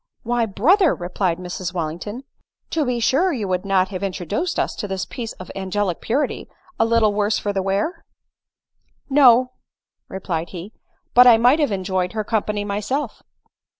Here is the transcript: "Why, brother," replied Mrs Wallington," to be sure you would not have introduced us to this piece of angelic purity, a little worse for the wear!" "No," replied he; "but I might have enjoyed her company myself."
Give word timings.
"Why, 0.23 0.47
brother," 0.47 0.95
replied 0.95 1.37
Mrs 1.37 1.75
Wallington," 1.75 2.23
to 2.71 2.83
be 2.85 2.99
sure 2.99 3.31
you 3.31 3.47
would 3.47 3.63
not 3.65 3.89
have 3.89 4.01
introduced 4.01 4.57
us 4.57 4.73
to 4.77 4.87
this 4.87 5.05
piece 5.05 5.33
of 5.33 5.51
angelic 5.55 6.01
purity, 6.01 6.49
a 6.79 6.85
little 6.85 7.13
worse 7.13 7.37
for 7.37 7.53
the 7.53 7.61
wear!" 7.61 8.03
"No," 9.11 9.51
replied 10.07 10.49
he; 10.49 10.73
"but 11.13 11.27
I 11.27 11.37
might 11.37 11.59
have 11.59 11.71
enjoyed 11.71 12.13
her 12.13 12.23
company 12.23 12.65
myself." 12.65 13.21